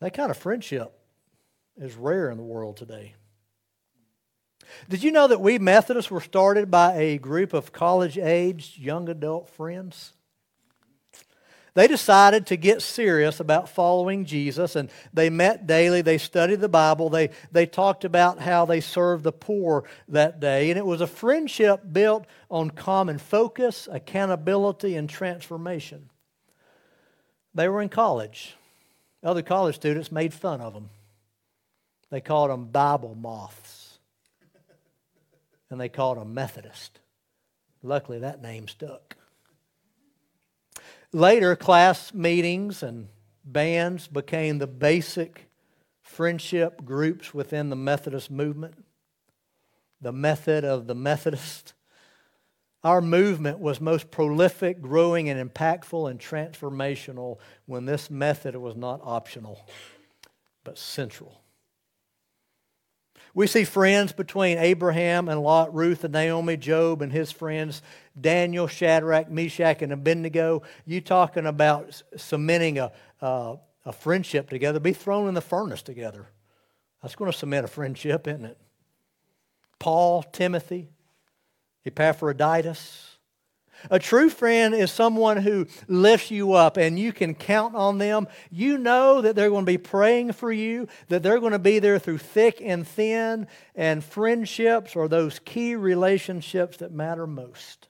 That 0.00 0.14
kind 0.14 0.30
of 0.30 0.36
friendship 0.36 0.98
is 1.76 1.94
rare 1.94 2.30
in 2.30 2.36
the 2.36 2.42
world 2.42 2.76
today. 2.76 3.14
Did 4.88 5.02
you 5.02 5.12
know 5.12 5.26
that 5.28 5.40
we 5.40 5.58
Methodists 5.58 6.10
were 6.10 6.20
started 6.20 6.70
by 6.70 6.94
a 6.94 7.18
group 7.18 7.52
of 7.52 7.72
college 7.72 8.18
aged 8.18 8.78
young 8.78 9.08
adult 9.08 9.50
friends? 9.50 10.12
They 11.74 11.88
decided 11.88 12.46
to 12.46 12.56
get 12.56 12.82
serious 12.82 13.40
about 13.40 13.68
following 13.68 14.26
Jesus, 14.26 14.76
and 14.76 14.90
they 15.14 15.30
met 15.30 15.66
daily. 15.66 16.02
They 16.02 16.18
studied 16.18 16.60
the 16.60 16.68
Bible. 16.68 17.08
They, 17.08 17.30
they 17.50 17.64
talked 17.64 18.04
about 18.04 18.40
how 18.40 18.66
they 18.66 18.80
served 18.80 19.24
the 19.24 19.32
poor 19.32 19.84
that 20.08 20.38
day. 20.38 20.68
And 20.70 20.78
it 20.78 20.84
was 20.84 21.00
a 21.00 21.06
friendship 21.06 21.80
built 21.90 22.26
on 22.50 22.70
common 22.70 23.16
focus, 23.16 23.88
accountability, 23.90 24.96
and 24.96 25.08
transformation. 25.08 26.10
They 27.54 27.68
were 27.68 27.80
in 27.80 27.88
college. 27.88 28.54
Other 29.24 29.42
college 29.42 29.76
students 29.76 30.12
made 30.12 30.34
fun 30.34 30.60
of 30.60 30.74
them. 30.74 30.90
They 32.10 32.20
called 32.20 32.50
them 32.50 32.66
Bible 32.66 33.16
moths, 33.18 33.98
and 35.70 35.80
they 35.80 35.88
called 35.88 36.18
them 36.18 36.34
Methodist. 36.34 36.98
Luckily, 37.82 38.18
that 38.18 38.42
name 38.42 38.68
stuck. 38.68 39.16
Later, 41.12 41.56
class 41.56 42.14
meetings 42.14 42.82
and 42.82 43.08
bands 43.44 44.08
became 44.08 44.58
the 44.58 44.66
basic 44.66 45.50
friendship 46.00 46.84
groups 46.84 47.34
within 47.34 47.68
the 47.68 47.76
Methodist 47.76 48.30
movement, 48.30 48.82
the 50.00 50.12
method 50.12 50.64
of 50.64 50.86
the 50.86 50.94
Methodist. 50.94 51.74
Our 52.82 53.02
movement 53.02 53.58
was 53.58 53.80
most 53.80 54.10
prolific, 54.10 54.80
growing, 54.80 55.28
and 55.28 55.50
impactful 55.50 56.10
and 56.10 56.18
transformational 56.18 57.38
when 57.66 57.84
this 57.84 58.10
method 58.10 58.56
was 58.56 58.74
not 58.74 59.00
optional, 59.04 59.66
but 60.64 60.78
central. 60.78 61.41
We 63.34 63.46
see 63.46 63.64
friends 63.64 64.12
between 64.12 64.58
Abraham 64.58 65.28
and 65.28 65.42
Lot, 65.42 65.74
Ruth 65.74 66.04
and 66.04 66.12
Naomi, 66.12 66.58
Job 66.58 67.00
and 67.00 67.10
his 67.10 67.32
friends, 67.32 67.80
Daniel, 68.20 68.66
Shadrach, 68.66 69.30
Meshach, 69.30 69.80
and 69.80 69.92
Abednego. 69.92 70.62
You 70.84 71.00
talking 71.00 71.46
about 71.46 72.02
cementing 72.16 72.78
a, 72.78 72.92
a, 73.22 73.56
a 73.86 73.92
friendship 73.92 74.50
together, 74.50 74.80
be 74.80 74.92
thrown 74.92 75.28
in 75.28 75.34
the 75.34 75.40
furnace 75.40 75.80
together. 75.82 76.26
That's 77.00 77.16
going 77.16 77.32
to 77.32 77.36
cement 77.36 77.64
a 77.64 77.68
friendship, 77.68 78.28
isn't 78.28 78.44
it? 78.44 78.58
Paul, 79.78 80.22
Timothy, 80.22 80.90
Epaphroditus, 81.86 83.11
a 83.90 83.98
true 83.98 84.28
friend 84.30 84.74
is 84.74 84.90
someone 84.90 85.38
who 85.38 85.66
lifts 85.88 86.30
you 86.30 86.52
up 86.52 86.76
and 86.76 86.98
you 86.98 87.12
can 87.12 87.34
count 87.34 87.74
on 87.74 87.98
them. 87.98 88.28
You 88.50 88.78
know 88.78 89.20
that 89.20 89.36
they're 89.36 89.50
going 89.50 89.64
to 89.64 89.72
be 89.72 89.78
praying 89.78 90.32
for 90.32 90.52
you, 90.52 90.88
that 91.08 91.22
they're 91.22 91.40
going 91.40 91.52
to 91.52 91.58
be 91.58 91.78
there 91.78 91.98
through 91.98 92.18
thick 92.18 92.60
and 92.62 92.86
thin, 92.86 93.46
and 93.74 94.02
friendships 94.02 94.96
are 94.96 95.08
those 95.08 95.38
key 95.38 95.76
relationships 95.76 96.78
that 96.78 96.92
matter 96.92 97.26
most. 97.26 97.88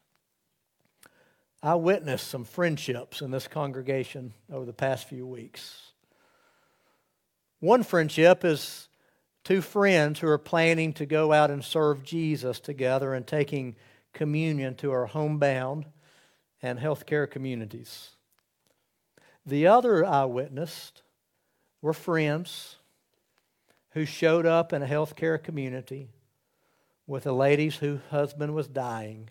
I 1.62 1.76
witnessed 1.76 2.26
some 2.26 2.44
friendships 2.44 3.20
in 3.20 3.30
this 3.30 3.46
congregation 3.46 4.32
over 4.52 4.64
the 4.64 4.72
past 4.72 5.08
few 5.08 5.26
weeks. 5.26 5.92
One 7.60 7.84
friendship 7.84 8.44
is 8.44 8.88
two 9.44 9.60
friends 9.60 10.18
who 10.18 10.26
are 10.26 10.38
planning 10.38 10.92
to 10.94 11.06
go 11.06 11.32
out 11.32 11.50
and 11.52 11.64
serve 11.64 12.02
Jesus 12.02 12.58
together 12.58 13.14
and 13.14 13.24
taking 13.24 13.76
communion 14.12 14.74
to 14.76 14.92
our 14.92 15.06
homebound 15.06 15.86
and 16.62 16.78
healthcare 16.78 17.30
communities. 17.30 18.10
The 19.44 19.66
other 19.66 20.04
I 20.04 20.24
witnessed 20.24 21.02
were 21.80 21.92
friends 21.92 22.76
who 23.90 24.04
showed 24.04 24.46
up 24.46 24.72
in 24.72 24.82
a 24.82 24.86
healthcare 24.86 25.42
community 25.42 26.08
with 27.06 27.26
a 27.26 27.32
lady 27.32 27.68
whose 27.68 28.00
husband 28.10 28.54
was 28.54 28.68
dying. 28.68 29.28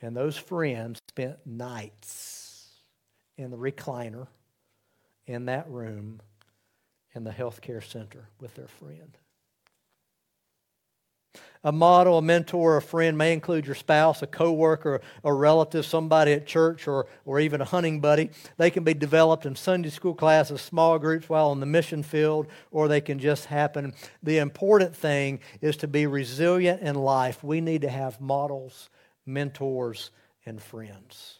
And 0.00 0.16
those 0.16 0.36
friends 0.36 1.00
spent 1.08 1.38
nights 1.46 2.68
in 3.36 3.50
the 3.50 3.56
recliner 3.56 4.26
in 5.26 5.46
that 5.46 5.68
room 5.70 6.20
in 7.14 7.24
the 7.24 7.30
healthcare 7.30 7.82
center 7.82 8.28
with 8.40 8.54
their 8.54 8.68
friend. 8.68 9.16
A 11.64 11.70
model, 11.70 12.18
a 12.18 12.22
mentor, 12.22 12.76
a 12.76 12.82
friend 12.82 13.16
may 13.16 13.32
include 13.32 13.66
your 13.66 13.76
spouse, 13.76 14.20
a 14.20 14.26
coworker, 14.26 15.00
a 15.22 15.32
relative, 15.32 15.86
somebody 15.86 16.32
at 16.32 16.44
church, 16.44 16.88
or, 16.88 17.06
or 17.24 17.38
even 17.38 17.60
a 17.60 17.64
hunting 17.64 18.00
buddy. 18.00 18.30
They 18.56 18.70
can 18.70 18.82
be 18.82 18.94
developed 18.94 19.46
in 19.46 19.54
Sunday 19.54 19.90
school 19.90 20.14
classes, 20.14 20.60
small 20.60 20.98
groups 20.98 21.28
while 21.28 21.50
on 21.50 21.60
the 21.60 21.66
mission 21.66 22.02
field, 22.02 22.48
or 22.72 22.88
they 22.88 23.00
can 23.00 23.20
just 23.20 23.46
happen. 23.46 23.94
The 24.24 24.38
important 24.38 24.96
thing 24.96 25.38
is 25.60 25.76
to 25.78 25.86
be 25.86 26.06
resilient 26.06 26.82
in 26.82 26.96
life. 26.96 27.44
We 27.44 27.60
need 27.60 27.82
to 27.82 27.90
have 27.90 28.20
models, 28.20 28.90
mentors, 29.24 30.10
and 30.44 30.60
friends. 30.60 31.38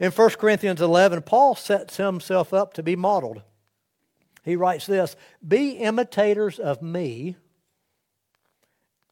In 0.00 0.12
1 0.12 0.30
Corinthians 0.30 0.80
11, 0.80 1.22
Paul 1.22 1.56
sets 1.56 1.98
himself 1.98 2.54
up 2.54 2.72
to 2.74 2.82
be 2.82 2.96
modeled. 2.96 3.42
He 4.42 4.56
writes 4.56 4.86
this 4.86 5.14
Be 5.46 5.72
imitators 5.72 6.58
of 6.58 6.80
me 6.80 7.36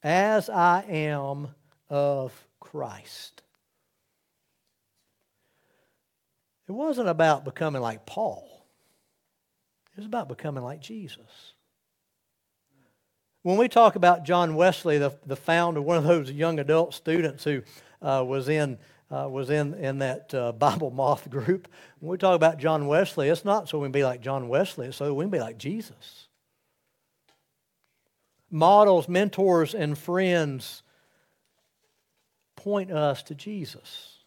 as 0.02 0.48
I 0.48 0.84
am 0.88 1.48
of 1.88 2.46
Christ. 2.58 3.42
It 6.68 6.72
wasn't 6.72 7.08
about 7.08 7.44
becoming 7.44 7.82
like 7.82 8.06
Paul, 8.06 8.64
it 9.92 9.98
was 9.98 10.06
about 10.06 10.28
becoming 10.28 10.62
like 10.62 10.80
Jesus. 10.80 11.54
When 13.42 13.56
we 13.56 13.68
talk 13.68 13.96
about 13.96 14.24
John 14.24 14.54
Wesley, 14.54 14.98
the, 14.98 15.18
the 15.24 15.34
founder, 15.34 15.80
one 15.80 15.96
of 15.96 16.04
those 16.04 16.30
young 16.30 16.58
adult 16.58 16.92
students 16.92 17.42
who 17.42 17.62
uh, 18.02 18.22
was 18.26 18.50
in 18.50 18.76
uh, 19.10 19.26
was 19.28 19.50
in, 19.50 19.74
in 19.74 19.98
that 19.98 20.32
uh, 20.32 20.52
Bible 20.52 20.90
moth 20.90 21.28
group. 21.28 21.66
When 21.98 22.10
we 22.10 22.18
talk 22.18 22.36
about 22.36 22.58
John 22.58 22.86
Wesley, 22.86 23.28
it's 23.28 23.44
not 23.44 23.68
so 23.68 23.78
we 23.78 23.86
can 23.86 23.92
be 23.92 24.04
like 24.04 24.20
John 24.20 24.48
Wesley, 24.48 24.88
it's 24.88 24.98
so 24.98 25.12
we 25.12 25.24
can 25.24 25.30
be 25.30 25.40
like 25.40 25.58
Jesus 25.58 26.28
models, 28.50 29.08
mentors, 29.08 29.74
and 29.74 29.96
friends 29.96 30.82
point 32.56 32.90
us 32.90 33.22
to 33.24 33.34
Jesus. 33.34 34.18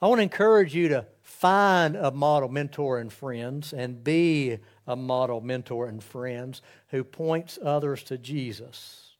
I 0.00 0.06
want 0.06 0.20
to 0.20 0.22
encourage 0.22 0.74
you 0.74 0.88
to 0.88 1.06
find 1.22 1.96
a 1.96 2.10
model 2.10 2.48
mentor 2.48 2.98
and 2.98 3.12
friends 3.12 3.72
and 3.72 4.02
be 4.02 4.58
a 4.86 4.96
model 4.96 5.40
mentor 5.40 5.86
and 5.86 6.02
friends 6.02 6.62
who 6.88 7.02
points 7.02 7.58
others 7.62 8.02
to 8.04 8.16
Jesus. 8.16 9.16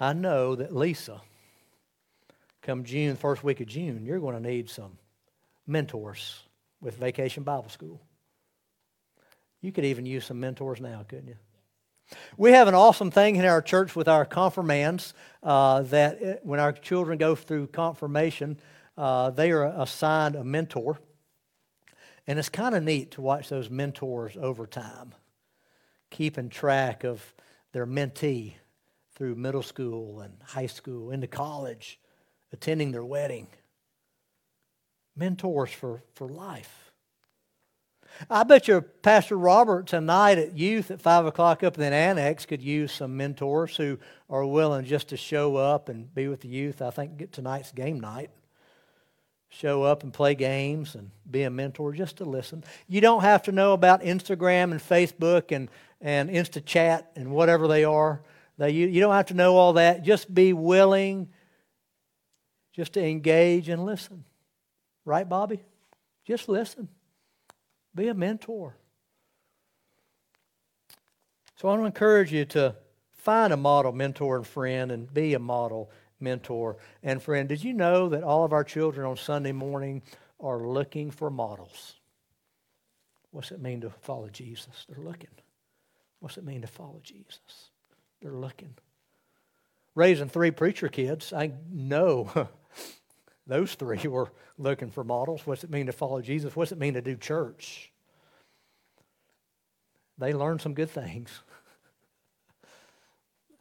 I 0.00 0.12
know 0.12 0.54
that 0.54 0.74
Lisa, 0.74 1.20
come 2.62 2.84
June, 2.84 3.16
first 3.16 3.44
week 3.44 3.60
of 3.60 3.66
June, 3.66 4.04
you're 4.06 4.20
going 4.20 4.40
to 4.40 4.48
need 4.48 4.70
some 4.70 4.96
mentors 5.66 6.42
with 6.80 6.96
Vacation 6.96 7.42
Bible 7.42 7.68
School. 7.68 8.00
You 9.60 9.72
could 9.72 9.84
even 9.84 10.06
use 10.06 10.26
some 10.26 10.40
mentors 10.40 10.80
now, 10.80 11.04
couldn't 11.08 11.28
you? 11.28 11.36
We 12.36 12.52
have 12.52 12.68
an 12.68 12.74
awesome 12.74 13.10
thing 13.10 13.36
in 13.36 13.44
our 13.44 13.60
church 13.60 13.94
with 13.94 14.08
our 14.08 14.24
confirmands 14.24 15.12
uh, 15.42 15.82
that 15.82 16.40
when 16.42 16.60
our 16.60 16.72
children 16.72 17.18
go 17.18 17.34
through 17.34 17.66
confirmation, 17.68 18.58
uh, 18.96 19.30
they 19.30 19.50
are 19.50 19.64
assigned 19.64 20.36
a 20.36 20.44
mentor. 20.44 20.98
And 22.26 22.38
it's 22.38 22.48
kind 22.48 22.74
of 22.74 22.82
neat 22.82 23.12
to 23.12 23.20
watch 23.20 23.48
those 23.48 23.68
mentors 23.68 24.36
over 24.36 24.66
time, 24.66 25.14
keeping 26.10 26.48
track 26.48 27.04
of 27.04 27.34
their 27.72 27.86
mentee 27.86 28.54
through 29.14 29.34
middle 29.34 29.62
school 29.62 30.20
and 30.20 30.34
high 30.44 30.66
school, 30.66 31.10
into 31.10 31.26
college, 31.26 31.98
attending 32.52 32.92
their 32.92 33.04
wedding. 33.04 33.48
mentors 35.16 35.70
for, 35.70 36.02
for 36.14 36.28
life. 36.28 36.87
I 38.28 38.42
bet 38.44 38.66
your 38.66 38.82
Pastor 38.82 39.36
Robert 39.36 39.86
tonight 39.86 40.38
at 40.38 40.56
youth 40.56 40.90
at 40.90 41.00
5 41.00 41.26
o'clock 41.26 41.62
up 41.62 41.74
in 41.74 41.80
the 41.80 41.94
annex 41.94 42.46
could 42.46 42.62
use 42.62 42.92
some 42.92 43.16
mentors 43.16 43.76
who 43.76 43.98
are 44.28 44.44
willing 44.44 44.84
just 44.84 45.08
to 45.08 45.16
show 45.16 45.56
up 45.56 45.88
and 45.88 46.12
be 46.14 46.26
with 46.26 46.40
the 46.40 46.48
youth. 46.48 46.82
I 46.82 46.90
think 46.90 47.30
tonight's 47.30 47.72
game 47.72 48.00
night. 48.00 48.30
Show 49.50 49.82
up 49.82 50.02
and 50.02 50.12
play 50.12 50.34
games 50.34 50.94
and 50.94 51.10
be 51.30 51.44
a 51.44 51.50
mentor 51.50 51.92
just 51.92 52.16
to 52.18 52.24
listen. 52.24 52.64
You 52.86 53.00
don't 53.00 53.22
have 53.22 53.44
to 53.44 53.52
know 53.52 53.72
about 53.72 54.02
Instagram 54.02 54.72
and 54.72 54.80
Facebook 54.80 55.54
and, 55.54 55.70
and 56.00 56.28
InstaChat 56.28 57.04
and 57.16 57.30
whatever 57.30 57.66
they 57.66 57.84
are. 57.84 58.20
They, 58.58 58.70
you, 58.70 58.88
you 58.88 59.00
don't 59.00 59.14
have 59.14 59.26
to 59.26 59.34
know 59.34 59.56
all 59.56 59.74
that. 59.74 60.02
Just 60.02 60.34
be 60.34 60.52
willing 60.52 61.28
just 62.74 62.92
to 62.94 63.04
engage 63.04 63.68
and 63.68 63.86
listen. 63.86 64.24
Right, 65.04 65.26
Bobby? 65.26 65.62
Just 66.26 66.48
listen. 66.48 66.88
Be 67.98 68.06
a 68.06 68.14
mentor. 68.14 68.76
So 71.56 71.66
I 71.66 71.72
want 71.72 71.82
to 71.82 71.86
encourage 71.86 72.32
you 72.32 72.44
to 72.44 72.76
find 73.10 73.52
a 73.52 73.56
model 73.56 73.90
mentor 73.90 74.36
and 74.36 74.46
friend 74.46 74.92
and 74.92 75.12
be 75.12 75.34
a 75.34 75.40
model 75.40 75.90
mentor 76.20 76.76
and 77.02 77.20
friend. 77.20 77.48
Did 77.48 77.64
you 77.64 77.72
know 77.72 78.08
that 78.10 78.22
all 78.22 78.44
of 78.44 78.52
our 78.52 78.62
children 78.62 79.04
on 79.04 79.16
Sunday 79.16 79.50
morning 79.50 80.02
are 80.38 80.60
looking 80.60 81.10
for 81.10 81.28
models? 81.28 81.96
What's 83.32 83.50
it 83.50 83.60
mean 83.60 83.80
to 83.80 83.90
follow 83.90 84.28
Jesus? 84.28 84.86
They're 84.88 85.04
looking. 85.04 85.34
What's 86.20 86.36
it 86.36 86.44
mean 86.44 86.60
to 86.60 86.68
follow 86.68 87.00
Jesus? 87.02 87.72
They're 88.22 88.30
looking. 88.30 88.74
Raising 89.96 90.28
three 90.28 90.52
preacher 90.52 90.86
kids, 90.86 91.32
I 91.32 91.50
know 91.68 92.48
those 93.48 93.74
three 93.74 93.98
were 94.06 94.30
looking 94.58 94.90
for 94.90 95.02
models. 95.02 95.42
What's 95.44 95.64
it 95.64 95.70
mean 95.70 95.86
to 95.86 95.92
follow 95.92 96.20
Jesus? 96.20 96.54
What's 96.54 96.70
it 96.70 96.78
mean 96.78 96.94
to 96.94 97.02
do 97.02 97.16
church? 97.16 97.90
They 100.18 100.34
learned 100.34 100.60
some 100.60 100.74
good 100.74 100.90
things. 100.90 101.30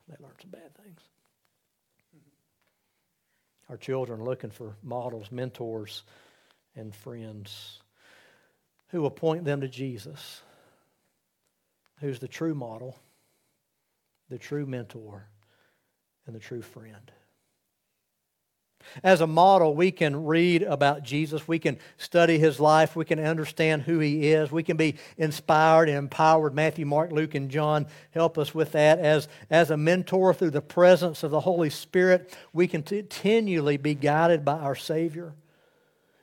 they 0.08 0.16
learned 0.20 0.38
some 0.42 0.52
bad 0.52 0.76
things. 0.84 1.00
Our 3.70 3.78
children 3.78 4.22
are 4.22 4.24
looking 4.24 4.50
for 4.50 4.76
models, 4.82 5.32
mentors, 5.32 6.04
and 6.76 6.96
friends 6.96 7.80
who 8.90 9.02
will 9.02 9.12
point 9.12 9.44
them 9.44 9.62
to 9.62 9.68
Jesus, 9.68 10.42
who's 12.00 12.20
the 12.20 12.28
true 12.28 12.56
model, 12.56 12.98
the 14.30 14.38
true 14.38 14.66
mentor, 14.66 15.28
and 16.26 16.36
the 16.36 16.40
true 16.40 16.62
friend. 16.62 17.12
As 19.04 19.22
a 19.22 19.28
model, 19.28 19.76
we 19.76 19.92
can 19.92 20.26
read 20.26 20.64
about 20.64 21.04
Jesus. 21.04 21.48
We 21.48 21.60
can 21.60 21.78
study 21.98 22.40
his 22.40 22.60
life. 22.60 22.96
We 22.96 23.06
can 23.06 23.20
understand 23.20 23.84
who 23.84 24.00
he 24.00 24.32
is. 24.32 24.52
We 24.52 24.64
can 24.64 24.78
be 24.78 24.96
inspired 25.18 25.90
and 25.90 25.98
empowered. 25.98 26.54
Matthew, 26.54 26.86
Mark, 26.86 27.12
Luke, 27.12 27.36
and 27.36 27.50
John 27.50 27.88
help 28.12 28.38
us 28.38 28.54
with 28.54 28.72
that. 28.74 29.00
As, 29.00 29.28
as 29.50 29.72
a 29.72 29.78
mentor 29.78 30.34
through 30.34 30.52
the 30.52 30.62
presence 30.62 31.24
of 31.24 31.32
the 31.32 31.42
Holy 31.42 31.70
Spirit, 31.70 32.36
we 32.54 32.68
can 32.68 32.84
continually 32.84 33.78
be 33.78 33.94
guided 33.94 34.44
by 34.44 34.60
our 34.60 34.76
Savior. 34.76 35.34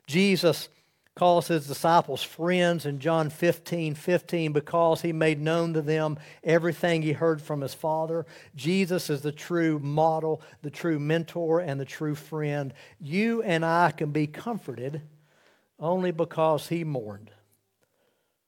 Jesus 0.06 0.68
calls 1.14 1.46
his 1.46 1.68
disciples 1.68 2.24
friends 2.24 2.86
in 2.86 2.98
John 2.98 3.30
15 3.30 3.94
15 3.94 4.52
because 4.52 5.02
he 5.02 5.12
made 5.12 5.40
known 5.40 5.74
to 5.74 5.82
them 5.82 6.18
everything 6.42 7.02
he 7.02 7.12
heard 7.12 7.40
from 7.40 7.60
his 7.60 7.74
Father. 7.74 8.26
Jesus 8.56 9.08
is 9.10 9.22
the 9.22 9.32
true 9.32 9.78
model, 9.78 10.42
the 10.62 10.70
true 10.70 10.98
mentor, 10.98 11.60
and 11.60 11.78
the 11.78 11.84
true 11.84 12.16
friend. 12.16 12.74
You 12.98 13.42
and 13.42 13.64
I 13.64 13.92
can 13.92 14.10
be 14.10 14.26
comforted 14.26 15.02
only 15.78 16.10
because 16.10 16.68
he 16.68 16.82
mourned 16.82 17.30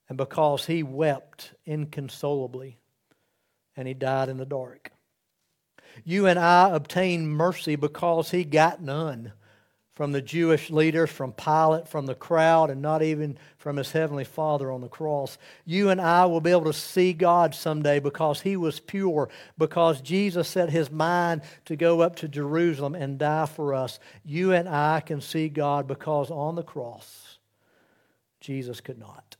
and 0.08 0.18
because 0.18 0.66
he 0.66 0.82
wept 0.82 1.52
inconsolably 1.66 2.78
and 3.76 3.87
he 3.87 3.94
died 3.94 4.29
in 4.29 4.38
the 4.38 4.46
dark. 4.46 4.90
You 6.05 6.26
and 6.26 6.38
I 6.38 6.70
obtain 6.70 7.29
mercy 7.29 7.76
because 7.76 8.31
he 8.31 8.44
got 8.44 8.83
none 8.83 9.33
from 9.96 10.12
the 10.12 10.20
Jewish 10.20 10.68
leaders, 10.68 11.09
from 11.09 11.32
Pilate, 11.32 11.88
from 11.88 12.04
the 12.04 12.14
crowd, 12.14 12.68
and 12.68 12.82
not 12.82 13.02
even 13.02 13.38
from 13.56 13.78
his 13.78 13.92
heavenly 13.92 14.24
Father 14.24 14.70
on 14.70 14.82
the 14.82 14.90
cross. 14.90 15.38
You 15.64 15.88
and 15.88 16.02
I 16.02 16.26
will 16.26 16.42
be 16.42 16.50
able 16.50 16.66
to 16.66 16.74
see 16.74 17.14
God 17.14 17.54
someday 17.54 17.98
because 17.98 18.42
he 18.42 18.59
was 18.59 18.78
pure, 18.78 19.30
because 19.56 20.02
Jesus 20.02 20.48
set 20.48 20.68
his 20.68 20.90
mind 20.90 21.40
to 21.64 21.76
go 21.76 22.02
up 22.02 22.16
to 22.16 22.28
Jerusalem 22.28 22.94
and 22.94 23.18
die 23.18 23.46
for 23.46 23.72
us. 23.72 23.98
You 24.22 24.52
and 24.52 24.68
I 24.68 25.00
can 25.00 25.22
see 25.22 25.48
God 25.48 25.88
because 25.88 26.30
on 26.30 26.56
the 26.56 26.62
cross, 26.62 27.38
Jesus 28.38 28.82
could 28.82 28.98
not. 28.98 29.37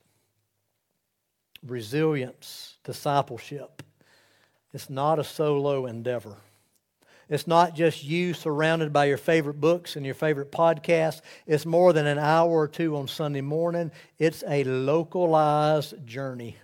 Resilience, 1.63 2.77
discipleship. 2.83 3.83
It's 4.73 4.89
not 4.89 5.19
a 5.19 5.23
solo 5.23 5.85
endeavor. 5.85 6.37
It's 7.29 7.47
not 7.47 7.75
just 7.75 8.03
you 8.03 8.33
surrounded 8.33 8.93
by 8.93 9.05
your 9.05 9.17
favorite 9.17 9.59
books 9.59 9.95
and 9.95 10.05
your 10.05 10.15
favorite 10.15 10.51
podcasts. 10.51 11.21
It's 11.45 11.65
more 11.65 11.91
than 11.91 12.07
an 12.07 12.19
hour 12.19 12.49
or 12.49 12.67
two 12.67 12.95
on 12.95 13.07
Sunday 13.07 13.41
morning. 13.41 13.91
It's 14.17 14.43
a 14.47 14.63
localized 14.63 16.05
journey 16.05 16.55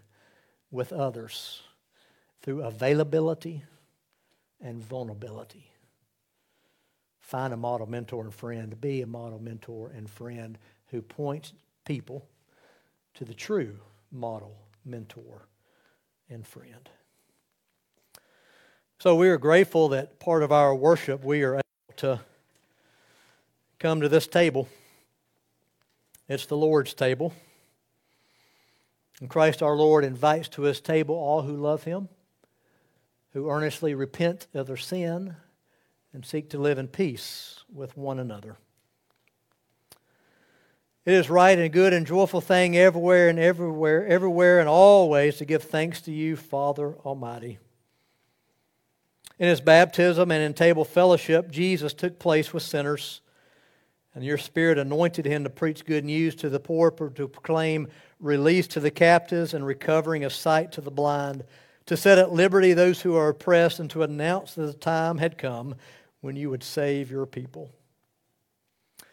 with 0.72 0.94
others 0.94 1.62
through 2.42 2.64
availability 2.64 3.64
and 4.62 4.82
vulnerability. 4.82 5.66
Find 7.20 7.54
a 7.54 7.58
model 7.58 7.88
mentor 7.88 8.24
and 8.24 8.34
friend. 8.34 8.80
Be 8.80 9.02
a 9.02 9.08
model 9.08 9.40
mentor 9.40 9.92
and 9.96 10.10
friend 10.10 10.58
who 10.88 11.02
points 11.02 11.54
people 11.86 12.26
to 13.16 13.26
the 13.26 13.34
true 13.34 13.80
model 14.12 14.56
mentor 14.86 15.48
and 16.30 16.46
friend. 16.46 16.90
So 19.00 19.16
we 19.16 19.28
are 19.28 19.38
grateful 19.38 19.90
that 19.90 20.20
part 20.20 20.44
of 20.44 20.52
our 20.52 20.74
worship 20.74 21.24
we 21.24 21.44
are 21.44 21.56
able 21.56 21.98
to 21.98 22.22
come 23.78 24.00
to 24.00 24.08
this 24.08 24.28
table. 24.28 24.70
It's 26.30 26.46
the 26.46 26.56
Lord's 26.56 26.94
table. 26.94 27.34
And 29.20 29.30
Christ 29.30 29.62
our 29.62 29.76
Lord 29.76 30.06
invites 30.06 30.48
to 30.50 30.62
his 30.62 30.80
table 30.80 31.16
all 31.16 31.42
who 31.42 31.58
love 31.58 31.84
him, 31.84 32.08
who 33.34 33.50
earnestly 33.50 33.94
repent 33.94 34.48
of 34.54 34.68
their 34.68 34.78
sin, 34.78 35.36
and 36.14 36.26
seek 36.26 36.50
to 36.52 36.58
live 36.58 36.78
in 36.78 36.88
peace 36.88 37.64
with 37.74 37.98
one 37.98 38.20
another. 38.20 38.58
It 41.06 41.14
is 41.14 41.30
right 41.30 41.60
and 41.60 41.74
good 41.74 41.92
and 41.92 42.08
joyful 42.08 42.40
thing 42.40 42.78
everywhere 42.78 43.28
and 43.28 43.38
everywhere, 43.38 44.08
everywhere 44.08 44.62
and 44.62 44.70
always 44.70 45.38
to 45.38 45.46
give 45.46 45.64
thanks 45.64 46.00
to 46.02 46.12
you, 46.14 46.38
Father 46.38 46.96
Almighty 47.06 47.60
in 49.40 49.48
his 49.48 49.62
baptism 49.62 50.32
and 50.32 50.44
in 50.44 50.54
table 50.54 50.86
fellowship, 50.86 51.52
Jesus 51.52 51.94
took 51.94 52.20
place 52.20 52.54
with 52.54 52.64
sinners, 52.64 53.22
and 54.14 54.24
your 54.24 54.38
Spirit 54.38 54.78
anointed 54.78 55.26
him 55.26 55.44
to 55.44 55.50
preach 55.50 55.86
good 55.86 56.06
news 56.06 56.36
to 56.36 56.50
the 56.50 56.60
poor, 56.60 56.92
to 56.92 57.28
proclaim 57.28 57.88
release 58.20 58.68
to 58.68 58.80
the 58.80 58.92
captives 58.92 59.54
and 59.54 59.66
recovering 59.66 60.24
of 60.24 60.34
sight 60.34 60.72
to 60.74 60.82
the 60.82 60.92
blind, 60.92 61.44
to 61.88 61.98
set 61.98 62.18
at 62.18 62.32
liberty 62.32 62.74
those 62.74 63.02
who 63.02 63.16
are 63.16 63.30
oppressed, 63.30 63.80
and 63.80 63.90
to 63.90 64.04
announce 64.04 64.54
that 64.54 64.66
the 64.66 64.74
time 64.74 65.18
had 65.18 65.38
come 65.38 65.76
when 66.22 66.36
you 66.36 66.50
would 66.50 66.64
save 66.64 67.12
your 67.12 67.26
people. 67.26 67.72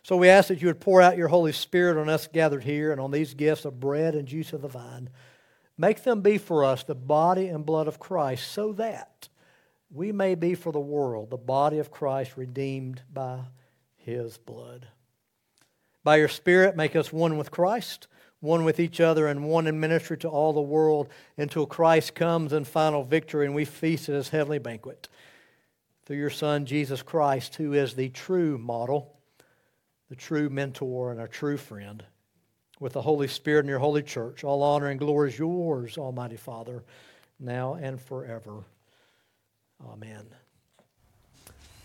So 0.02 0.16
we 0.16 0.28
ask 0.28 0.48
that 0.48 0.60
you 0.60 0.68
would 0.68 0.80
pour 0.80 1.02
out 1.02 1.16
your 1.16 1.28
Holy 1.28 1.52
Spirit 1.52 1.98
on 1.98 2.08
us 2.08 2.26
gathered 2.26 2.64
here 2.64 2.92
and 2.92 3.00
on 3.00 3.10
these 3.10 3.34
gifts 3.34 3.64
of 3.64 3.80
bread 3.80 4.14
and 4.14 4.28
juice 4.28 4.52
of 4.52 4.62
the 4.62 4.68
vine. 4.68 5.08
Make 5.76 6.04
them 6.04 6.20
be 6.20 6.36
for 6.36 6.62
us 6.62 6.82
the 6.82 6.94
body 6.94 7.48
and 7.48 7.64
blood 7.64 7.88
of 7.88 7.98
Christ 7.98 8.52
so 8.52 8.74
that 8.74 9.29
we 9.90 10.12
may 10.12 10.34
be 10.34 10.54
for 10.54 10.72
the 10.72 10.80
world 10.80 11.30
the 11.30 11.36
body 11.36 11.78
of 11.78 11.90
Christ 11.90 12.36
redeemed 12.36 13.02
by 13.12 13.40
his 13.96 14.38
blood. 14.38 14.86
By 16.02 16.16
your 16.16 16.28
Spirit, 16.28 16.76
make 16.76 16.96
us 16.96 17.12
one 17.12 17.36
with 17.36 17.50
Christ, 17.50 18.06
one 18.40 18.64
with 18.64 18.80
each 18.80 19.00
other, 19.00 19.26
and 19.26 19.44
one 19.44 19.66
in 19.66 19.80
ministry 19.80 20.16
to 20.18 20.28
all 20.28 20.52
the 20.52 20.60
world 20.60 21.08
until 21.36 21.66
Christ 21.66 22.14
comes 22.14 22.52
in 22.52 22.64
final 22.64 23.04
victory 23.04 23.44
and 23.44 23.54
we 23.54 23.64
feast 23.64 24.08
at 24.08 24.14
his 24.14 24.30
heavenly 24.30 24.58
banquet. 24.58 25.08
Through 26.06 26.16
your 26.16 26.30
Son, 26.30 26.64
Jesus 26.64 27.02
Christ, 27.02 27.56
who 27.56 27.74
is 27.74 27.94
the 27.94 28.08
true 28.08 28.56
model, 28.56 29.18
the 30.08 30.16
true 30.16 30.48
mentor, 30.48 31.12
and 31.12 31.20
our 31.20 31.28
true 31.28 31.56
friend, 31.56 32.02
with 32.80 32.94
the 32.94 33.02
Holy 33.02 33.28
Spirit 33.28 33.60
and 33.60 33.68
your 33.68 33.78
holy 33.78 34.02
church, 34.02 34.42
all 34.42 34.62
honor 34.62 34.86
and 34.86 34.98
glory 34.98 35.28
is 35.28 35.38
yours, 35.38 35.98
Almighty 35.98 36.38
Father, 36.38 36.82
now 37.38 37.74
and 37.74 38.00
forever. 38.00 38.64
Amen. 39.84 40.39